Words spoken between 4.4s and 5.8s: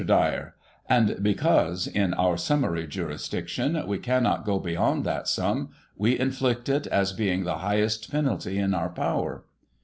go beyond that sum,